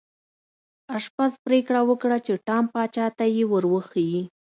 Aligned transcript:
آشپز 0.95 1.31
پریکړه 1.45 1.81
وکړه 1.89 2.17
چې 2.25 2.33
ټام 2.47 2.65
پاچا 2.73 3.05
ته 3.17 3.25
ور 3.51 3.63
وښيي. 3.71 4.21